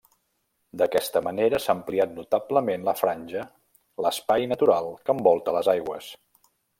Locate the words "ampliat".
1.81-2.15